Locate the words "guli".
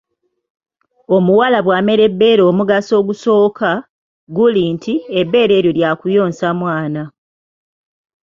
4.35-4.63